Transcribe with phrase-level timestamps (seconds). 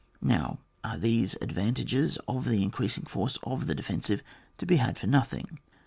[0.23, 4.23] Now are these advantages of the in creasing force of the defensive
[4.57, 5.59] to be had for nothing?